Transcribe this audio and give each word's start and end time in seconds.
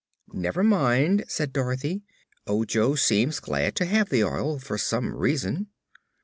"Never 0.33 0.63
mind," 0.63 1.25
said 1.27 1.53
Dorothy. 1.53 2.01
"Ojo 2.47 2.95
seems 2.95 3.39
glad 3.39 3.75
to 3.75 3.85
have 3.85 4.09
the 4.09 4.23
oil, 4.23 4.57
for 4.57 4.79
some 4.79 5.13
reason." 5.13 5.67